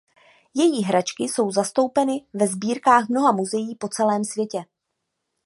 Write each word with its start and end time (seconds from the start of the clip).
Její 0.53 0.83
hračky 0.83 1.23
jsou 1.23 1.51
zastoupeny 1.51 2.25
ve 2.33 2.47
sbírkách 2.47 3.09
mnoha 3.09 3.31
muzeí 3.31 3.75
po 3.75 3.87
celém 3.89 4.23
světě. 4.23 4.59